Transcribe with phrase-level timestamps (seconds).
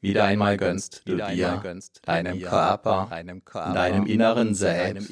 [0.00, 1.60] Wieder einmal gönnst du dir,
[2.02, 5.10] deinem Körper, deinem inneren Selbst,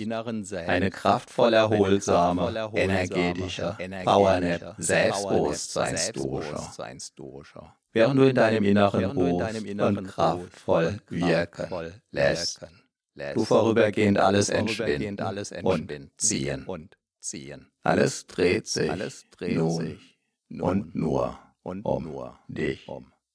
[0.54, 6.60] eine kraftvoll erholsame, energetische, Powernap Selbstbewusstseinsdusche,
[7.92, 12.60] während du in deinem Inneren ruhst und kraftvoll wirken lässt.
[13.34, 15.16] Du vorübergehend alles entschwinden
[15.64, 16.64] und ziehen.
[17.82, 18.92] Alles dreht sich
[20.48, 22.86] nun und nur um dich.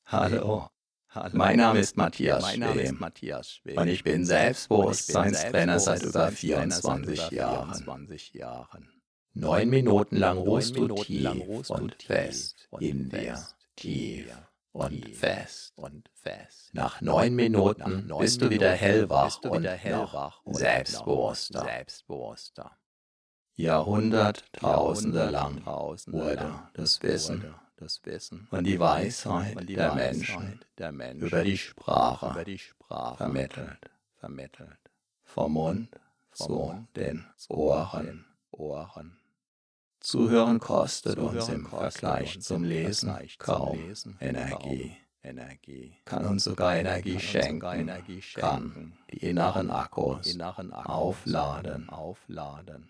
[0.06, 0.70] Hallo.
[1.14, 1.32] Hallo.
[1.34, 3.77] Mein Name ist Matthias Mein Name ist Schwem Matthias Schwem.
[3.77, 7.73] und ich bin Selbstbewusstseinstrainer seit über 24 Jahren.
[7.73, 8.90] 24 Jahren.
[9.34, 13.38] Neun Minuten lang ruhst du tief und fest in dir,
[13.76, 14.34] tief
[14.72, 15.73] und fest.
[15.76, 16.70] und fest.
[16.72, 21.91] Nach neun Minuten bist du wieder hellwach und noch selbstbewusster.
[23.55, 30.59] Jahrhunderttausende lang wurde das Wissen das Wissen und die Weisheit und die der Weisheit Menschen
[30.77, 33.91] der Menschen über die Sprache über die Sprache vermittelt.
[34.17, 34.80] vermittelt.
[35.23, 35.89] Vom Mund
[36.30, 38.25] Vom zu den Ohren.
[38.52, 39.17] Ohren.
[40.00, 43.80] Zuhören kostet Zuhören uns im Vergleich zum Lesen kaum
[44.19, 44.97] Energie.
[45.23, 45.97] Energie.
[46.06, 51.89] Kann uns sogar Energie Kann schenken, Energie kann schenken, die inneren Akkus inneren Akkus aufladen.
[51.89, 52.89] aufladen.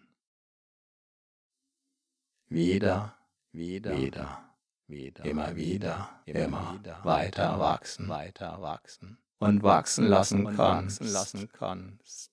[2.47, 3.15] wieder,
[3.51, 4.50] Wieder, wieder,
[4.91, 11.01] wieder, immer wieder, immer wieder, weiter wachsen weiter wachsen und wachsen lassen und kannst.
[11.01, 12.31] lassen kannst.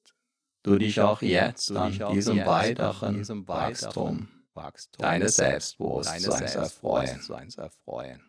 [0.62, 7.06] Du dich auch jetzt an diesem jetzt weiteren diesem Wachstum Wachstum deines Selbstbewusstseins erfreuen.
[7.06, 8.22] Selbstbewusstseins erfreuen.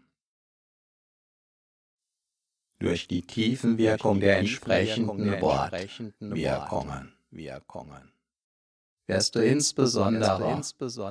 [2.78, 8.19] Durch die Tiefenwirkung der Durch die Tiefenwirkung entsprechenden der entsprechenden Wortwirkungen Wirkungen.
[9.10, 10.62] Wirst du insbesondere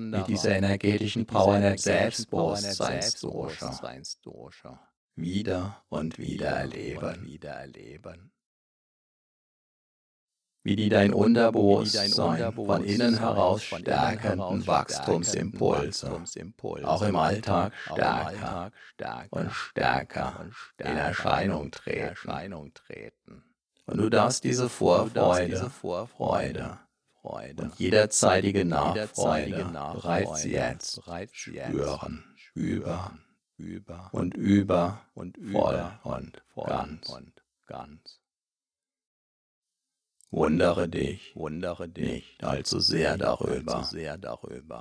[0.00, 4.78] mit dieser energetischen Powernap Selbstbewusstseinsdusche Selbstbewusstseinsdusche
[5.16, 8.30] wieder und wieder erleben,
[10.62, 16.22] wie die dein Unterbewusstsein von innen heraus stärkenden Wachstumsimpulse
[16.84, 18.70] auch im Alltag stärker
[19.30, 23.42] und stärker in Erscheinung in treten.
[23.86, 25.68] Und du darfst diese Vorfreude
[26.16, 26.78] Freude
[27.22, 31.02] und jederzeitige Nachfreude bereits jetzt.
[31.32, 32.24] spüren,
[32.54, 33.18] über.
[33.56, 34.10] Über.
[34.12, 35.02] Und über.
[35.14, 37.08] Und voll und ganz.
[37.08, 37.32] und
[37.66, 38.20] ganz.
[40.30, 43.82] Wundere dich Wundere dich nicht allzu sehr darüber,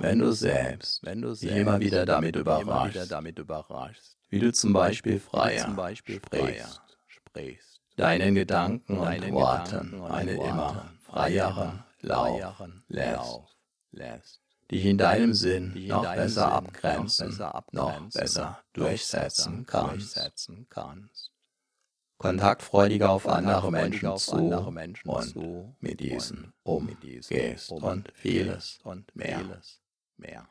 [0.02, 5.74] wenn du selbst wenn du selbst immer wieder damit überraschst, wie du zum Beispiel freier
[7.08, 13.41] sprichst, deinen Gedanken und Worten Worten immer freieren Lauf freieren lässt,
[13.91, 14.41] lässt,
[14.72, 18.63] dich in deinem Sinn in noch deinem besser Sinn noch abgrenzen, noch abgrenzen, besser noch
[18.74, 21.31] durchsetzen besser kannst, durchsetzen kannst.
[22.18, 28.79] kontaktfreudiger auf andere Menschen auf zu andere Menschen und zu mit diesen umgehst und vieles
[28.84, 29.40] und mehr.
[29.40, 29.81] vieles
[30.18, 30.47] mehr.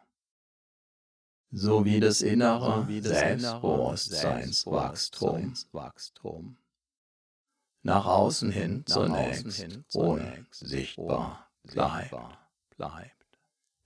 [1.50, 6.58] So wie das innere So wie das Selbstbewusstseinswachstum Selbstbewusstseinswachstum
[7.86, 12.38] nach außen hin zunächst außen hin zunächst bleibt, sichtbar
[12.76, 13.12] bleibt.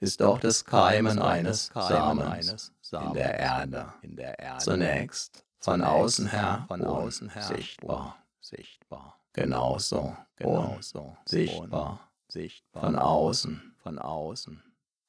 [0.01, 3.93] ist auch das Keimen Ist eines das Keimen Samens eines in Samens der Erde.
[4.03, 4.65] in der Erde.
[4.65, 9.21] Zunächst von außen her von außen her sichtbar, sichtbar.
[9.35, 13.75] genauso Genauso sichtbar sichtbar von außen.
[13.83, 14.63] von außen.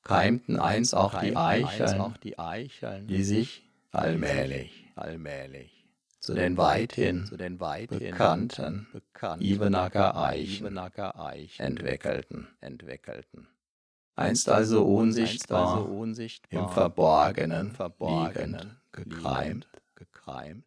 [0.03, 5.80] keimten einst auch die Keimten einst Eicheln, auch die Eicheln, die sich allmählich allmählich
[6.21, 12.47] zu den weithin zu den weithin bekannten bekannten Ibenacker Eichen Ibenacker Eichen entwickelten.
[12.61, 13.47] entwickelten.
[14.15, 20.65] Einst also Einst unsichtbar, also unsichtbar im Verborgenen, Verborgenen liegend, gekreimt, gekreimt,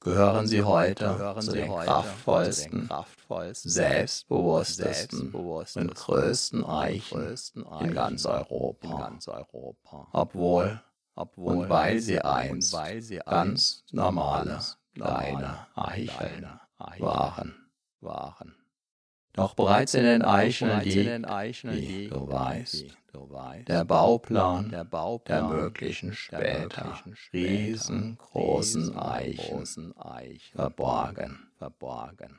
[0.00, 6.64] gehören sie heute gehören zu den heute kraftvollsten, zu den kraftvollsten, selbstbewusstesten selbstbewusstesten und größten
[6.66, 8.98] Eichen größten in ganz in Europa.
[8.98, 10.08] ganz Europa.
[10.12, 10.82] Obwohl
[11.14, 16.60] Obwohl und weil sie einst weil sie ganz einst normale, Eicheln
[16.98, 17.54] waren.
[18.00, 18.56] waren.
[19.34, 21.24] Doch bereits in den Eicheln liegt,
[21.64, 22.84] wie du weißt,
[23.66, 29.94] der Bauplan der Bauplan möglichen der später möglichen später riesengroßen Eichen
[30.54, 31.50] verborgen.
[31.56, 32.38] verborgen.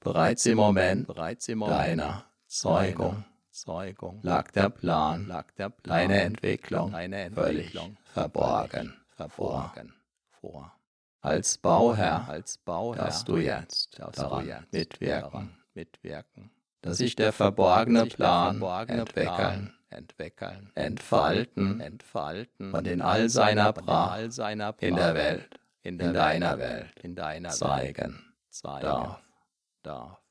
[0.00, 7.30] Bereits im Moment deiner Zeugung Zeugung lag der Plan, lag der Plan, deine Entwicklung deine
[7.30, 9.94] völlig Entwicklung verborgen völlig verborgen
[10.44, 10.72] vor.
[11.20, 16.50] als Bauherr, Als Bauherr darfst du jetzt darfst du daran jetzt mitwirken, daran mitwirken,
[16.82, 21.80] dass sich der verborgene Plan verborgene entwickeln, entwickeln, entfalten.
[21.80, 22.74] Entfalten.
[22.74, 24.38] Und in all seiner in Pracht
[24.80, 25.60] in der Welt.
[25.82, 28.82] in, deiner Welt, in deiner zeigen, zeigen.
[28.82, 29.22] darf.
[29.82, 30.23] darf.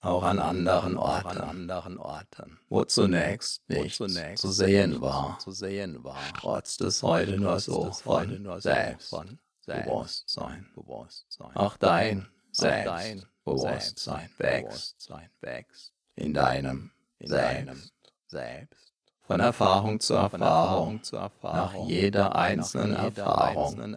[0.00, 5.38] Auch an anderen Auch an Orten, anderen Orten, wo zunächst nichts zunächst zu sehen war,
[5.40, 10.66] zu sehen war, trotz des heute nur so von nur selbst von Bewusstsein.
[10.74, 11.56] Bewusstsein.
[11.56, 15.10] Auch dein Auch dein Selbstbewusstsein wächst
[15.40, 17.92] wächst in deinem in deinem Selbst.
[18.28, 18.92] Selbst.
[19.22, 23.96] Von Erfahrung zu Erfahrung, zu Erfahrung, nach jeder einzelnen Erfahrung,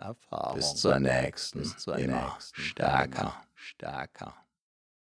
[0.56, 1.64] bis zur nächsten,
[1.98, 3.22] immer stärker.
[3.22, 4.34] immer stärker.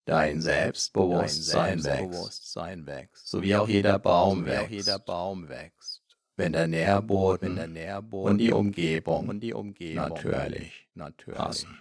[0.08, 6.02] Dein Selbstbewusstsein wächst, Selbstbewusstsein wächst, so wie auch jeder Baum wächst,
[6.36, 11.78] wenn der wenn Nährboden der Nährboden und die Umgebung und die Umgebung natürlich natürlich passen.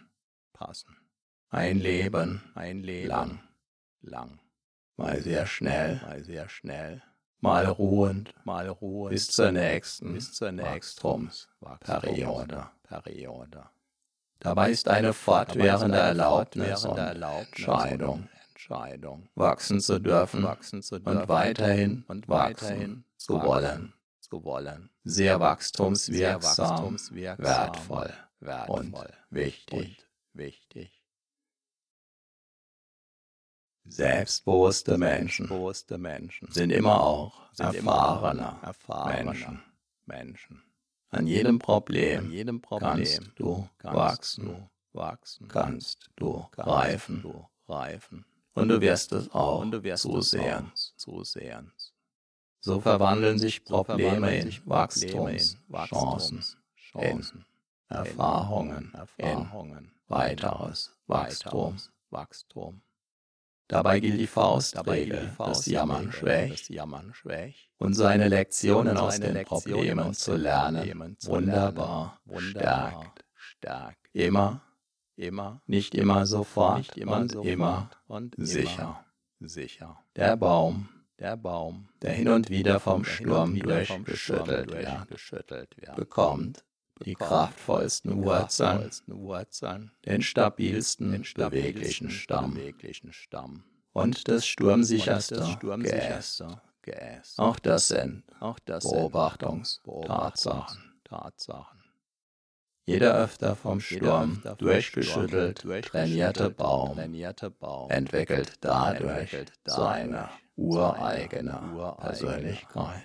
[0.52, 0.98] passen.
[1.52, 3.40] Ein Leben Ein Leben lang,
[4.02, 4.40] lang,
[4.98, 7.02] mal sehr schnell, mal sehr schnell,
[7.40, 9.12] mal ruhend, mal ruhend.
[9.12, 11.32] Bis zur nächsten bis zur nächsten
[11.62, 12.68] Wachstumsperiode.
[12.84, 13.70] Periode.
[14.40, 18.30] Dabei ist eine fortwährende Erlaubnis und Entscheidung,
[19.36, 23.94] wachsen zu dürfen und weiterhin wachsen zu wollen.
[25.04, 26.98] Sehr wachstumswirksam,
[27.38, 28.14] wertvoll
[28.68, 28.96] und
[29.30, 30.04] wichtig.
[33.90, 35.48] Selbstbewusste Menschen
[36.52, 38.60] sind immer auch erfahrener
[40.06, 40.64] Menschen.
[41.10, 46.68] An jedem An Problem jedem kannst Problem du kannst wachsen, du wachsen, kannst du kannst
[46.70, 48.26] reifen du reifen.
[48.54, 51.72] und du wirst es auch Und du wirst auch zusehen.
[52.60, 57.46] So verwandeln sich So Probleme verwandeln in sich Probleme in Wachstumschancen, Wachstums- Chancen,
[57.90, 61.52] Erfahrungen, Erfahrungen, weiteres Wachstum.
[61.54, 62.82] weiteres Wachstum.
[63.68, 67.70] Dabei gilt die Faustregel, das Jammern schwächt das Jammern schwächt.
[67.78, 73.26] und seine Lektionen aus den Problemen zu lernen, wunderbar, stärkt.
[74.14, 74.62] Immer,
[75.18, 79.04] Immer, nicht immer sofort immer und immer und sicher.
[80.16, 86.64] Der Baum, Der Baum, der hin und wieder vom Sturm durchgeschüttelt wird, bekommt
[87.06, 88.90] die kraftvollsten Wurzeln,
[90.06, 93.64] den stabilsten, den stabilsten, beweglichen Stamm.
[93.94, 95.58] und das sturmsicherste
[96.82, 97.40] Geäst.
[97.40, 101.84] Auch das sind Auch das sind Beobachtungs- Beobachtungs- Tatsachen.
[102.86, 106.98] jeder öfter vom Sturm durchgeschüttelt, trainierte Baum
[107.90, 109.36] entwickelt dadurch
[109.66, 113.04] seine ureigene Persönlichkeit.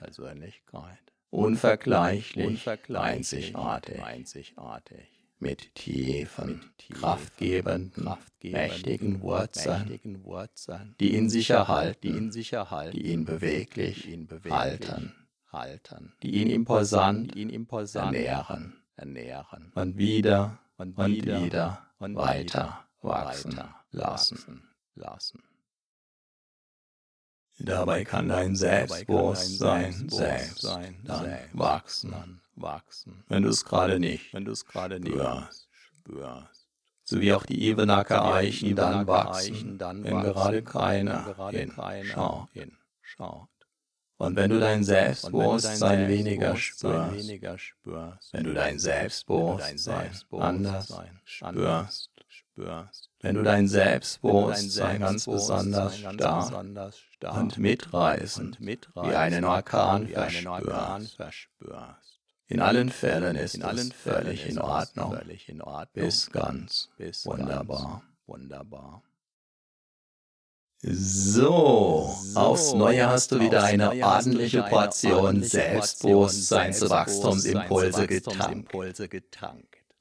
[1.32, 5.08] Unvergleichlich, Unvergleichlich, einzigartig, einzigartig.
[5.38, 12.08] mit tiefen, Mit tiefen, kraftgebenden, kraftgebenden, mächtigen Wurzeln, mächtigen Wurzeln, die in sich erhalten, die
[12.10, 15.14] ihn sicher halten, die ihn beweglich, die ihn beweglich halten,
[15.50, 22.14] halten, die ihn imposant die ihn imposant ernähren ernähren und wieder und und wieder, und
[22.14, 24.36] weiter wieder wachsen weiter lassen.
[24.36, 25.42] wachsen lassen.
[27.58, 32.14] Dabei kann dein Selbstbewusstsein selbst dann wachsen,
[33.28, 35.68] wenn du es gerade nicht wenn du es gerade nicht spürst.
[36.02, 36.68] spürst.
[37.04, 41.34] So wie auch die Ebenacker Eichen dann wachsen, wenn gerade keiner
[42.52, 43.48] hinschaut.
[44.18, 50.94] Und wenn du dein Selbstbewusstsein weniger spürst, wenn du dein Selbstbewusstsein anders
[51.24, 52.10] spürst,
[52.52, 58.78] spürst, wenn du dein Selbstbewusstsein ganz besonders stark und mitreißend wie
[59.14, 60.08] einen Orkan
[61.16, 62.20] verspürst.
[62.46, 65.16] In allen Fällen ist In allen es völlig in Ordnung,
[65.94, 66.90] bis ganz
[67.24, 68.02] wunderbar.
[68.26, 69.02] wunderbar.
[70.84, 78.72] So, aufs Neue hast du wieder eine ordentliche Portion Selbstbewusstseinswachstumsimpulse getankt.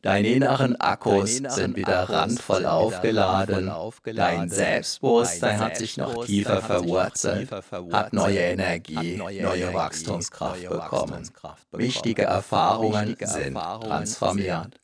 [0.01, 3.71] Deine inneren Akkus Deine inneren sind wieder Akkus randvoll sind wieder aufgeladen.
[4.15, 7.49] Dein Selbstbewusstsein hat sich noch tiefer verwurzelt,
[7.91, 11.29] hat neue Energie, neue Wachstumskraft bekommen.
[11.71, 14.79] Wichtige Erfahrungen sind transformiert.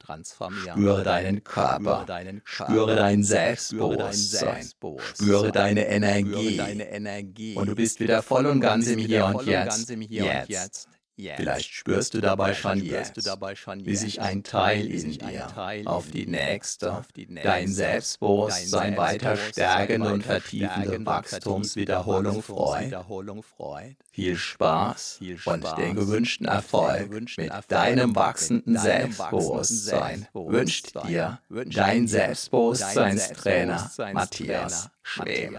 [0.72, 2.06] Spüre deinen Körper,
[2.44, 4.70] spüre dein Selbstbewusstsein,
[5.14, 7.56] spüre deine Energie.
[7.56, 9.70] Und du bist wieder voll und ganz im Hier und Jetzt.
[9.70, 10.90] ganz im Hier und Jetzt.
[11.20, 11.38] Jetzt.
[11.38, 13.20] Vielleicht spürst du dabei schon jetzt,
[13.56, 15.48] schon wie sich ein Teil in dir
[15.86, 17.04] auf die nächste,
[17.44, 22.96] dein Selbstbewusstsein weiter stärkende und vertiefende Wachstumswiederholung freut.
[24.12, 33.92] Viel Spaß, und den gewünschten Erfolg mit deinem wachsenden Selbstbewusstsein wünscht dir dein Selbstbewusstseinstrainer.
[34.14, 35.58] Matthias Schwem.